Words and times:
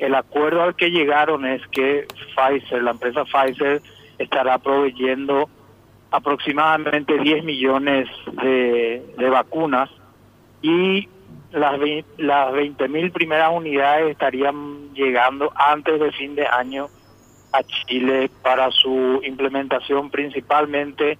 el 0.00 0.14
acuerdo 0.14 0.62
al 0.62 0.74
que 0.74 0.90
llegaron 0.90 1.44
es 1.44 1.66
que 1.68 2.06
Pfizer, 2.34 2.82
la 2.82 2.92
empresa 2.92 3.24
Pfizer, 3.24 3.82
estará 4.18 4.58
proveyendo 4.58 5.48
aproximadamente 6.10 7.18
10 7.18 7.44
millones 7.44 8.08
de, 8.42 9.28
vacunas 9.30 9.90
y 10.62 11.08
las, 11.52 11.78
las 12.16 12.52
20 12.52 12.88
mil 12.88 13.12
primeras 13.12 13.50
unidades 13.52 14.10
estarían 14.10 14.92
llegando 14.94 15.52
antes 15.54 16.00
de 16.00 16.10
fin 16.12 16.34
de 16.34 16.46
año 16.46 16.88
a 17.52 17.62
Chile 17.62 18.30
para 18.42 18.70
su 18.70 19.20
implementación 19.22 20.10
principalmente 20.10 21.18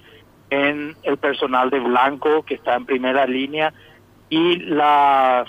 en 0.48 0.96
el 1.02 1.18
personal 1.18 1.70
de 1.70 1.80
blanco 1.80 2.42
que 2.44 2.54
está 2.54 2.76
en 2.76 2.86
primera 2.86 3.26
línea 3.26 3.72
y 4.28 4.56
las 4.56 5.48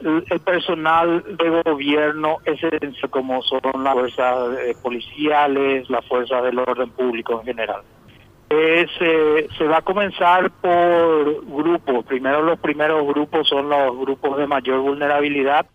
el 0.00 0.40
personal 0.40 1.24
de 1.36 1.62
gobierno 1.62 2.38
esencial 2.44 3.10
como 3.10 3.42
son 3.42 3.82
las 3.82 3.94
fuerzas 3.94 4.58
eh, 4.58 4.76
policiales, 4.82 5.88
las 5.88 6.04
fuerzas 6.06 6.42
del 6.42 6.58
orden 6.58 6.90
público 6.90 7.40
en 7.40 7.46
general. 7.46 7.82
Es, 8.48 8.88
eh, 9.00 9.48
se 9.58 9.64
va 9.64 9.78
a 9.78 9.82
comenzar 9.82 10.50
por 10.50 11.44
grupos. 11.46 12.04
Primero 12.04 12.42
los 12.42 12.58
primeros 12.60 13.06
grupos 13.06 13.48
son 13.48 13.68
los 13.68 13.96
grupos 13.96 14.36
de 14.38 14.46
mayor 14.46 14.80
vulnerabilidad, 14.80 15.66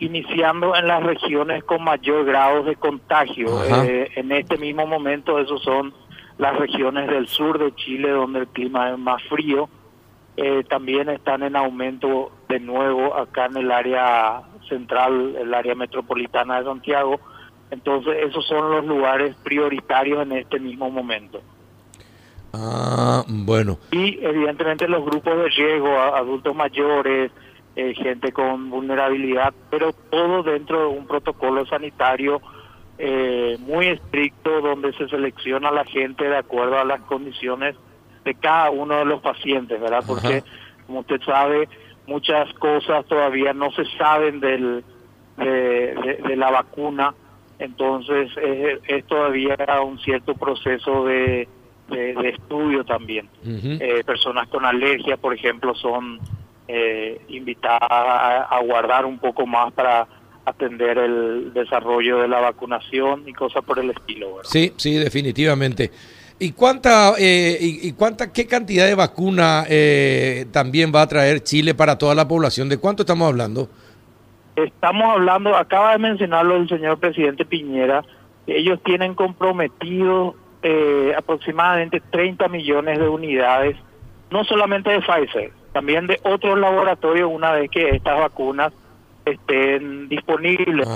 iniciando 0.00 0.74
en 0.74 0.88
las 0.88 1.02
regiones 1.02 1.62
con 1.62 1.84
mayor 1.84 2.24
grado 2.24 2.64
de 2.64 2.74
contagio. 2.74 3.62
Eh, 3.84 4.10
en 4.16 4.32
este 4.32 4.56
mismo 4.56 4.86
momento 4.86 5.38
esos 5.38 5.62
son 5.62 5.94
las 6.38 6.56
regiones 6.56 7.08
del 7.08 7.28
sur 7.28 7.58
de 7.58 7.72
Chile 7.76 8.10
donde 8.10 8.40
el 8.40 8.48
clima 8.48 8.90
es 8.90 8.98
más 8.98 9.22
frío. 9.24 9.68
Eh, 10.36 10.64
también 10.68 11.08
están 11.08 11.42
en 11.42 11.54
aumento 11.54 12.32
de 12.52 12.60
nuevo 12.60 13.16
acá 13.16 13.46
en 13.46 13.56
el 13.56 13.70
área 13.70 14.42
central, 14.68 15.36
el 15.36 15.54
área 15.54 15.74
metropolitana 15.74 16.58
de 16.58 16.64
Santiago. 16.64 17.18
Entonces 17.70 18.14
esos 18.28 18.46
son 18.46 18.70
los 18.70 18.84
lugares 18.84 19.34
prioritarios 19.42 20.22
en 20.22 20.32
este 20.32 20.60
mismo 20.60 20.90
momento. 20.90 21.40
Ah, 22.52 23.24
bueno. 23.26 23.78
Y 23.90 24.18
evidentemente 24.22 24.86
los 24.86 25.02
grupos 25.04 25.34
de 25.38 25.48
riesgo, 25.48 25.98
adultos 25.98 26.54
mayores, 26.54 27.32
eh, 27.74 27.94
gente 27.94 28.32
con 28.32 28.68
vulnerabilidad, 28.68 29.54
pero 29.70 29.94
todo 29.94 30.42
dentro 30.42 30.80
de 30.80 30.86
un 30.88 31.06
protocolo 31.06 31.64
sanitario 31.64 32.42
eh, 32.98 33.56
muy 33.60 33.86
estricto 33.86 34.60
donde 34.60 34.92
se 34.92 35.08
selecciona 35.08 35.70
a 35.70 35.72
la 35.72 35.84
gente 35.86 36.24
de 36.28 36.36
acuerdo 36.36 36.78
a 36.78 36.84
las 36.84 37.00
condiciones 37.00 37.74
de 38.26 38.34
cada 38.34 38.70
uno 38.70 38.98
de 38.98 39.06
los 39.06 39.22
pacientes, 39.22 39.80
¿verdad? 39.80 40.04
Porque, 40.06 40.36
Ajá. 40.36 40.46
como 40.86 41.00
usted 41.00 41.22
sabe, 41.22 41.68
muchas 42.06 42.52
cosas 42.54 43.04
todavía 43.06 43.52
no 43.52 43.70
se 43.72 43.84
saben 43.98 44.40
del, 44.40 44.84
de, 45.36 45.44
de- 45.44 46.20
de 46.28 46.36
la 46.36 46.50
vacuna, 46.50 47.14
entonces 47.58 48.30
es, 48.36 48.80
es 48.88 49.04
todavía 49.06 49.56
un 49.84 49.98
cierto 50.00 50.34
proceso 50.34 51.04
de, 51.04 51.48
de- 51.88 52.28
estudio 52.30 52.84
también. 52.84 53.28
Eh, 53.44 54.02
personas 54.04 54.48
con 54.48 54.64
alergia, 54.64 55.16
por 55.16 55.34
ejemplo, 55.34 55.74
son 55.74 56.18
eh, 56.68 57.20
invitadas 57.28 57.82
a, 57.90 58.42
a 58.44 58.60
guardar 58.62 59.04
un 59.04 59.18
poco 59.18 59.46
más 59.46 59.72
para 59.72 60.06
atender 60.44 60.98
el 60.98 61.52
desarrollo 61.52 62.18
de 62.18 62.26
la 62.28 62.40
vacunación 62.40 63.28
y 63.28 63.32
cosas 63.32 63.62
por 63.64 63.78
el 63.78 63.90
estilo. 63.90 64.36
¿verdad? 64.36 64.50
Sí, 64.50 64.72
sí, 64.76 64.94
definitivamente. 64.94 65.90
¿Y 66.42 66.50
cuánta, 66.54 67.12
eh, 67.20 67.56
y, 67.60 67.88
y 67.88 67.92
cuánta, 67.92 68.32
qué 68.32 68.48
cantidad 68.48 68.84
de 68.84 68.96
vacuna 68.96 69.64
eh, 69.68 70.46
también 70.50 70.90
va 70.92 71.02
a 71.02 71.06
traer 71.06 71.44
Chile 71.44 71.72
para 71.72 71.96
toda 71.96 72.16
la 72.16 72.26
población? 72.26 72.68
¿De 72.68 72.78
cuánto 72.78 73.04
estamos 73.04 73.28
hablando? 73.28 73.68
Estamos 74.56 75.08
hablando, 75.08 75.54
acaba 75.54 75.92
de 75.92 75.98
mencionarlo 75.98 76.56
el 76.56 76.68
señor 76.68 76.98
presidente 76.98 77.44
Piñera, 77.44 78.02
que 78.44 78.58
ellos 78.58 78.80
tienen 78.84 79.14
comprometido 79.14 80.34
eh, 80.64 81.14
aproximadamente 81.16 82.02
30 82.10 82.48
millones 82.48 82.98
de 82.98 83.08
unidades, 83.08 83.76
no 84.32 84.42
solamente 84.42 84.90
de 84.90 85.00
Pfizer, 85.00 85.52
también 85.72 86.08
de 86.08 86.18
otros 86.24 86.58
laboratorios 86.58 87.30
una 87.32 87.52
vez 87.52 87.70
que 87.70 87.90
estas 87.90 88.18
vacunas 88.18 88.72
estén 89.24 90.08
disponibles. 90.08 90.88